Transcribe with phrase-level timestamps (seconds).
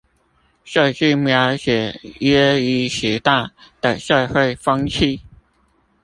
[0.65, 5.21] 這是描寫耶一時代的社會風氣？